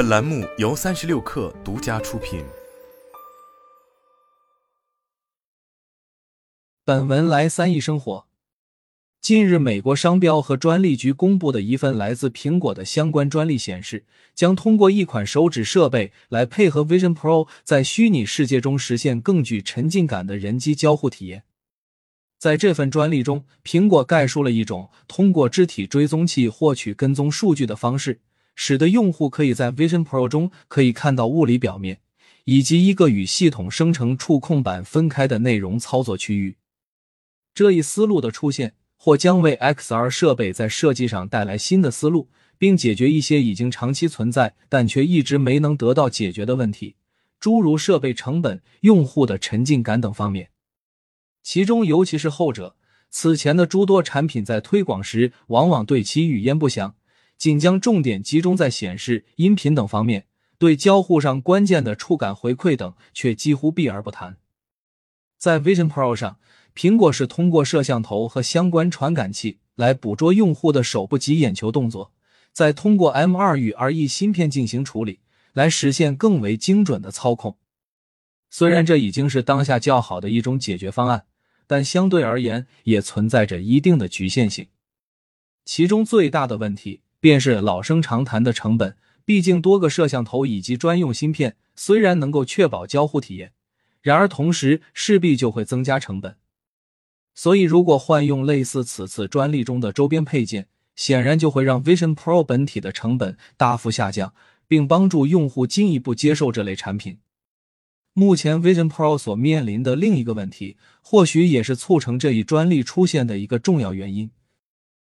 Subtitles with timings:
[0.00, 2.42] 本栏目由三十六氪独家出品。
[6.86, 8.26] 本文来三亿生活。
[9.20, 21.44] 近日，美国商标和专利局公布的一份来自苹果的相关专利显示，将通过一款手指设备来配合 Vision Pro，在虚拟世界中实现更具沉浸感的人机交互体验。
[22.38, 28.22] 在这份专利中，苹果概述了一种通过肢体追踪器获取跟踪数据的方式，
[28.62, 32.00] 使得用户可以在 Vision Pro 中可以看到物理表面，
[32.44, 36.58] 以及一个与系统生成触控板分开的内容操作区域。
[37.54, 42.28] 这一思路的出现，或将为 XR 设备在设计上带来新的思路，
[42.58, 46.96] 并解决一些已经长期存在但却一直没能得到解决的问题，
[47.38, 50.50] 诸如设备成本、用户的沉浸感等方面。
[51.42, 52.76] 其中，尤其是后者，
[53.08, 56.94] 此前的诸多产品在推广时，往往对其语焉不详，
[57.40, 60.26] 仅将重点集中在显示、音频等方面，
[60.58, 64.36] 对交互上关键的触感回馈等却几乎避而不谈。
[65.38, 66.38] 在 Vision Pro 上，
[66.76, 72.12] 苹果是通过摄像头和相关传感器来捕捉用户的手部及眼球动作，
[72.52, 75.20] 再通过 M2 与 RE 芯片进行处理，
[75.54, 77.56] 来实现更为精准的操控。
[78.50, 81.24] 虽然这已经是当下较好的一种解决方案。
[81.66, 84.66] 但相对而言，也存在着一定的局限性。
[85.64, 88.96] 其中最大的问题便是老生常谈的成本。
[89.24, 93.52] 毕竟，多个摄像头以及专用芯片虽然能够确保交互体验，
[94.02, 96.36] 然而同时势必就会增加成本。
[97.34, 104.34] 所以，如果换用类似此次专利中的周边配件，显然就会让 Vision Pro 本体的成本大幅下降，
[104.66, 107.18] 并帮助用户进一步接受这类产品。
[108.12, 114.30] 目前 Vision Pro 所面临的另一个问题，或许也是促成这一专利出现的一个重要原因。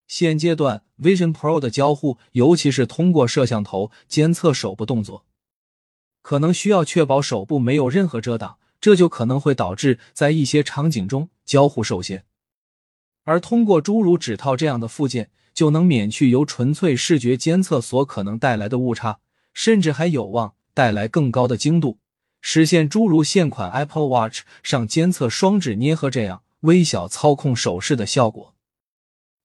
[0.06, 5.24] 现阶段 Vision Pro 的交互，尤其是通过摄像头监测手部动作，
[6.20, 12.24] 可能需要确保手部没有任何遮挡，这就可能会导致在一些场景中交互受限。
[13.24, 19.20] 而通过诸如指套这样的附件，就能免去由纯粹视觉监测所可能带来的误差，
[19.54, 21.98] 甚至还有望带来更高的精度。
[22.40, 28.54] 实现诸如现款 Apple Watch 上监测双指捏合这样微小操控手势的效果，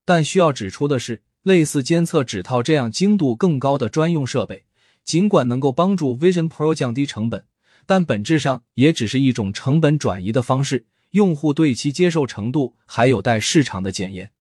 [0.08, 4.64] 但需要指出的是，类似监测指套这样精度更高的专用设备，
[5.04, 7.44] 尽管能够帮助 Vision Pro 降低成本，
[7.86, 14.32] 但本质上也只是一种成本转移的方式，用户对其接受程度还有待市场的检验。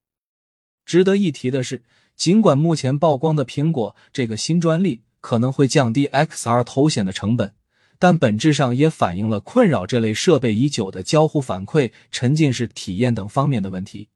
[0.84, 1.82] 值得一提的是，
[2.14, 7.52] 尽管目前曝光的苹果这个新专利可能会降低 XR 头显的成本。
[7.98, 14.10] 但本质上也反映了困扰这类设备已久的交互反馈、沉浸式体验等方面的问题。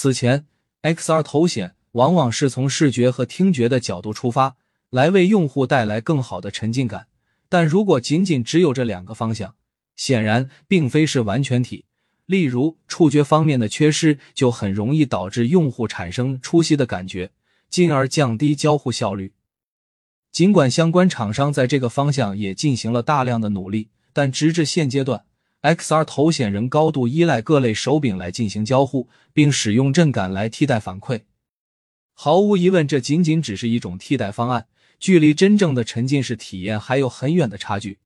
[0.00, 0.46] 此前
[0.82, 4.54] ，XR 头显往往是从视觉和听觉的角度出发，
[4.90, 7.08] 来为用户带来更好的沉浸感。
[7.48, 9.56] 但如果仅仅只有这两个方向，
[9.96, 11.84] 显然并非是完全体。
[12.26, 17.32] 例如，触觉方面的缺失就很容易导致用户产生出戏的感觉，
[17.68, 19.32] 进而降低交互效率。
[20.30, 25.24] 尽管相关厂商在这个方向也进行了大量的努力，但直至现阶段
[25.62, 31.22] ，XR 头显仍高度依赖各类手柄来进行交互，并使用震感来替代反馈。
[32.12, 34.66] 毫无疑问，这仅仅只是一种替代方案，
[34.98, 37.98] 距离真正的沉浸式体验还有很远的差距。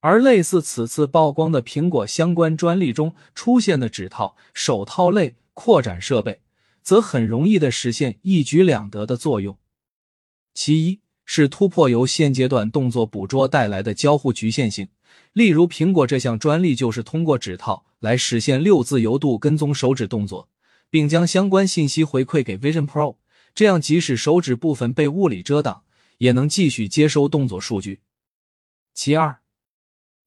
[0.00, 6.40] 而类似此次曝光的苹果相关专利中出现的指套、手套类扩展设备，
[6.82, 9.58] 则很容易的实现一举两得的作用。
[10.54, 11.00] 其一。
[11.28, 14.86] 是突破由现阶段动作捕捉带来的交互局限性，
[15.32, 20.48] 例如苹果这项专利就是通过指套来实现六自由度跟踪手指动作，
[20.90, 23.16] 并将相关信息回馈给 Vision Pro，
[23.54, 25.82] 这样即使手指部分被物理遮挡，
[26.18, 28.00] 也能继续接收动作数据。
[28.94, 29.38] 其二，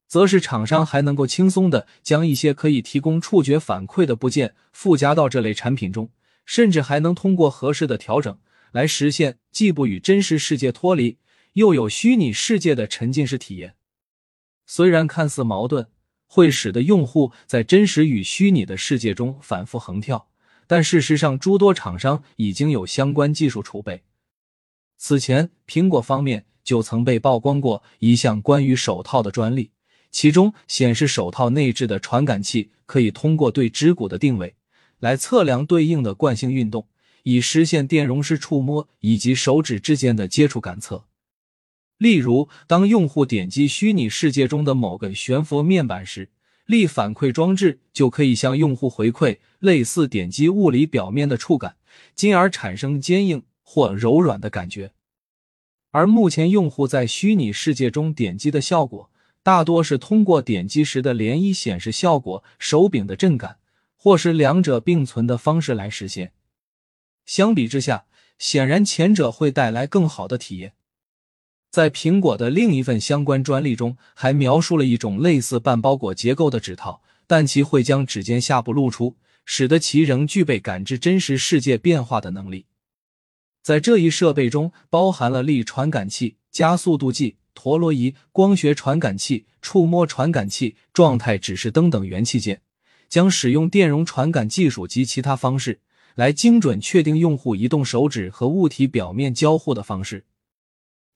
[0.07, 6.11] 则是厂商还能够轻松的将一些可以提供触觉反馈的部件附加到这类产品中，
[6.45, 8.37] 甚至还能通过合适的调整。
[8.71, 11.17] 来实现既不与真实世界脱离，
[11.53, 13.73] 又有虚拟世界的沉浸式体验。
[14.71, 15.87] 虽然看似矛盾，
[16.27, 20.27] 会使得用户在真实与虚拟的世界中反复横跳，
[20.67, 24.03] 但事实上，诸多厂商已经有相关技术储备。
[24.95, 29.71] 此前，苹果方面就曾被曝光过一项关于手套的专利，
[30.11, 34.55] 其中显示手套内置的传感器可以通过对指骨的定位，
[34.99, 36.87] 来测量对应的惯性运动。
[37.23, 41.08] 以实现电容式触摸以及手指之间的接触感测。
[41.99, 46.29] 例如，当用户点击虚拟世界中的某个悬浮面板时，
[46.65, 51.75] 力反馈装置就可以向用户回馈类似点击物理表面的触感，
[52.15, 54.93] 进而产生坚硬或柔软的感觉。
[55.91, 59.11] 而目前用户在虚拟世界中点击的效果，
[59.43, 63.57] 大多是通过点击时的涟漪显示效果、手柄的震感，
[63.97, 66.31] 或是两者并存的方式来实现。
[67.25, 68.05] 相比之下，
[68.37, 70.73] 显然前者会带来更好的体验。
[71.69, 82.65] 在苹果的另一份相关专利中，还描述了一种类似半包裹结构的指套，但其会将指尖下部露出，使得其仍具备感知真实世界变化的能力。
[83.61, 92.61] 在这一设备中，包含了力传感器、加速度计、陀螺仪、光学传感器、触摸传感器、状态指示灯等元器件，
[93.07, 95.81] 将使用电容传感技术及其他方式
[96.15, 100.25] 来精准确定用户移动手指和物体表面交互的方式。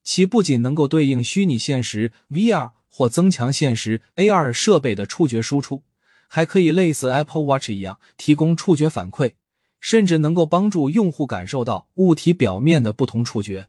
[0.03, 5.83] 其不仅能够对应虚拟现实 （VR） 或增强现实 （AR） 设备的触觉输出，
[6.27, 9.33] 还可以类似 Apple Watch 一样提供触觉反馈。
[9.79, 13.67] 甚至能够帮助用户感受到物体表面的不同触觉。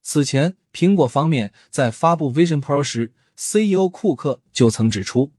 [0.00, 5.32] 此前，苹果方面在发布 Vision Pro 时，CEO 库克就曾指出，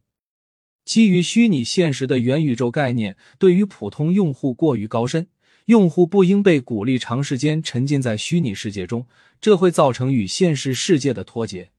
[0.84, 5.30] 基于虚拟现实的元宇宙概念对于普通用户过于高深，
[5.66, 9.06] 用户不应被鼓励长时间沉浸在虚拟世界中，
[9.40, 11.70] 这会造成与现实世界的脱节。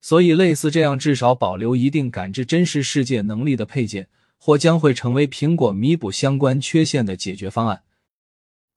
[0.00, 4.08] 所以，类似这样至少保留一定感知真实世界能力的配件。
[4.38, 7.82] 或将会成为苹果弥补相关缺陷的解决方案。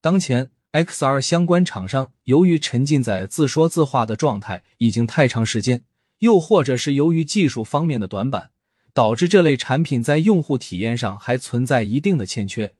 [0.00, 5.84] 当前，XR 相关厂商由于沉浸在自说自话的状态已经太长时间，
[6.20, 8.50] 又或者是由于技术方面的短板，
[8.94, 12.72] 导致这类产品在用户体验上还存在一定的欠缺。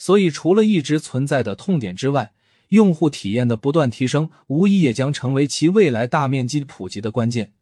[0.00, 2.32] 所以，除了一直存在的痛点之外，
[2.70, 7.52] 用户体验的不断提升，无疑也将成为其未来大面积普及的关键。